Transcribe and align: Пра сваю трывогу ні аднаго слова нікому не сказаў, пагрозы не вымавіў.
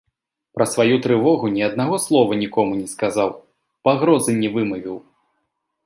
Пра 0.59 0.65
сваю 0.71 0.95
трывогу 1.03 1.51
ні 1.57 1.61
аднаго 1.67 1.95
слова 2.05 2.31
нікому 2.43 2.79
не 2.81 2.87
сказаў, 2.95 3.29
пагрозы 3.89 4.31
не 4.43 4.49
вымавіў. 4.57 4.99